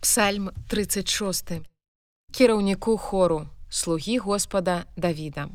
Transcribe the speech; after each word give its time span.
Псальм 0.00 0.50
36 0.68 1.60
кіраўніку 2.32 2.96
хору 2.96 3.46
слугі 3.70 4.18
Господа 4.18 4.84
Давіда. 4.96 5.48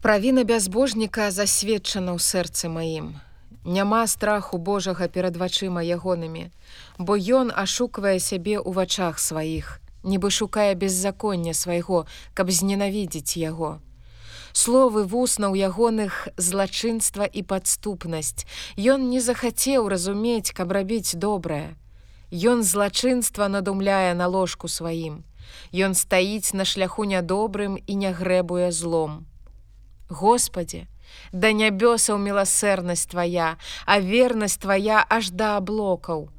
Правіна 0.00 0.44
бязбожніка 0.44 1.30
засведчана 1.30 2.16
ў 2.16 2.18
сэрцы 2.18 2.72
маім. 2.72 3.20
Няма 3.64 4.06
страху 4.06 4.56
Божага 4.56 5.08
перад 5.08 5.36
вачыма 5.36 5.84
ягонымі, 5.84 6.48
бо 6.96 7.12
ён 7.12 7.52
ашуквае 7.52 8.16
сябе 8.24 8.56
ў 8.56 8.72
вачах 8.72 9.20
сваіх, 9.20 9.84
нібы 10.00 10.32
шукае 10.32 10.72
беззаконня 10.80 11.52
свайго, 11.52 12.08
каб 12.32 12.48
зненавідзець 12.48 13.36
яго. 13.36 13.84
Словы 14.56 15.04
вуснаў 15.04 15.52
ягоных 15.52 16.32
злачынства 16.40 17.28
і 17.28 17.44
падступнасць. 17.44 18.48
Ён 18.80 19.12
не 19.12 19.20
захацеў 19.20 19.92
разумець, 19.92 20.56
каб 20.56 20.72
рабіць 20.72 21.12
добрае. 21.20 21.76
Ён 22.30 22.62
злачынства 22.62 23.48
надумляе 23.48 24.14
на 24.14 24.26
ложку 24.30 24.68
сваім. 24.68 25.24
Ён 25.74 25.98
стаіць 25.98 26.54
на 26.54 26.64
шляху 26.64 27.02
нядобрым 27.04 27.74
і 27.74 27.94
не 27.94 28.12
грэбуе 28.14 28.70
злом. 28.70 29.26
Господі, 30.08 30.86
да 31.32 31.50
нябёсаў 31.50 32.18
міласэрнасць 32.22 33.10
твая, 33.10 33.58
а 33.86 33.98
вернасць 33.98 34.62
твая 34.62 35.02
аж 35.10 35.30
да 35.34 35.56
аблокаў. 35.58 36.30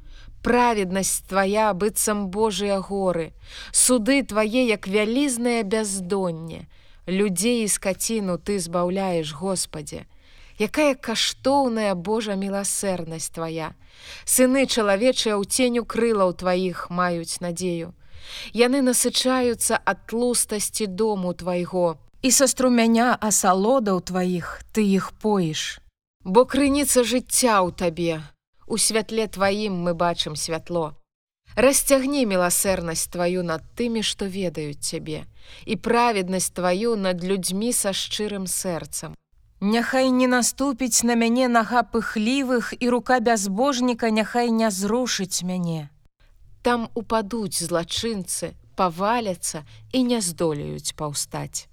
Праведнасць 0.41 1.27
твая 1.27 1.73
быццам 1.73 2.31
Божыя 2.31 2.79
горы, 2.79 3.33
суды 3.71 4.23
твае 4.23 4.63
як 4.71 4.87
вялізнае 4.87 5.61
бяздонне, 5.63 6.65
людзей 7.05 7.63
і 7.63 7.67
скаціну 7.67 8.39
ты 8.39 8.59
збаўляеш 8.59 9.35
Господе. 9.35 10.07
Якая 10.59 10.95
каштоўная 10.95 11.95
Божа 11.95 12.35
міласэрнасць 12.35 13.31
твая. 13.31 13.73
Сыны 14.25 14.65
чалавечыя 14.67 15.37
ў 15.37 15.43
ценю 15.47 15.85
крылаў 15.85 16.33
тваіх 16.33 16.89
маюць 16.89 17.39
надзею. 17.39 17.93
Яны 18.53 18.81
насычаюцца 18.81 19.79
ад 19.83 20.05
тлустасці 20.07 20.87
дому 20.87 21.33
твайго, 21.33 21.97
і 22.21 22.29
са 22.31 22.47
струмяня 22.47 23.17
асалодаў 23.17 24.01
тваіх 24.05 24.61
ты 24.71 24.85
іх 24.85 25.11
поіш. 25.17 25.81
Бо 26.23 26.45
крыніца 26.45 27.01
жыцця 27.01 27.61
ў 27.65 27.73
табе. 27.73 28.21
У 28.67 28.77
святле 28.77 29.25
тваім 29.27 29.73
мы 29.73 29.93
бачым 29.97 30.35
святло. 30.37 30.93
Расцягні 31.55 32.23
міласэрнасць 32.29 33.09
тваю 33.11 33.43
над 33.43 33.65
тымі, 33.75 34.03
што 34.05 34.29
ведаюць 34.29 34.79
цябе, 34.79 35.25
і 35.65 35.75
праведнасць 35.75 36.53
тваю 36.55 36.95
над 36.95 37.25
людзьмі 37.25 37.73
са 37.75 37.91
шчырым 37.91 38.47
сэрцам. 38.47 39.17
Няхай 39.61 40.09
не 40.09 40.25
наступіць 40.25 41.05
на 41.05 41.13
мяне 41.13 41.47
нага 41.47 41.83
пыхлівых 41.85 42.73
і 42.81 42.89
рука 42.89 43.19
бязбожніка 43.21 44.09
няхай 44.09 44.49
не 44.49 44.71
зрушыць 44.73 45.45
мяне. 45.45 45.89
Там 46.65 46.89
упадуць 46.97 47.61
злачынцы, 47.61 48.57
паваляцца 48.75 49.61
і 49.93 50.01
не 50.01 50.17
здолеюць 50.21 50.97
паўстаць. 50.97 51.69